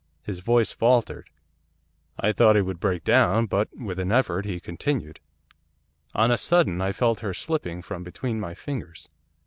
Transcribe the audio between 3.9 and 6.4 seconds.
an effort, he continued. 'On a